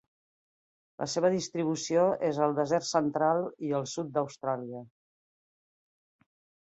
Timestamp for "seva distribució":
1.15-2.05